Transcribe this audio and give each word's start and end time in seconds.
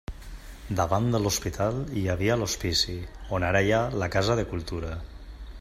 Davant 0.79 1.09
de 1.15 1.19
l'Hospital 1.25 1.77
hi 2.01 2.07
havia 2.15 2.39
l'Hospici, 2.43 2.97
on 3.39 3.47
ara 3.53 3.65
hi 3.67 3.73
ha 3.81 3.87
la 4.05 4.13
Casa 4.17 4.39
de 4.41 4.51
Cultura. 4.57 4.95